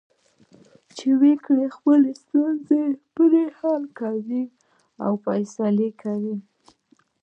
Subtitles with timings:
[0.97, 2.83] چې وګړي خپلې ستونزې
[3.15, 4.43] پرې حل کوي
[5.03, 6.35] او فیصلې کوي.